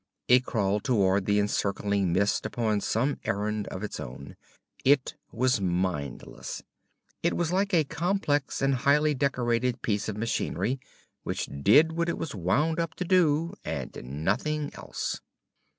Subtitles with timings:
[0.27, 4.35] It crawled toward the encircling mist upon some errand of its own.
[4.83, 6.63] It was mindless.
[7.21, 10.79] It was like a complex and highly decorated piece of machinery
[11.21, 15.21] which did what it was wound up to do, and nothing else.